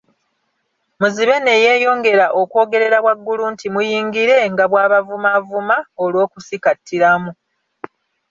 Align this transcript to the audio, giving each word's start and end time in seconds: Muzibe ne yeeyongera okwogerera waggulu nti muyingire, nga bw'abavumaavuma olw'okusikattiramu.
Muzibe 0.99 1.35
ne 1.41 1.53
yeeyongera 1.63 2.27
okwogerera 2.41 2.97
waggulu 3.05 3.43
nti 3.53 3.65
muyingire, 3.73 4.37
nga 4.51 4.65
bw'abavumaavuma 4.71 5.77
olw'okusikattiramu. 6.03 7.31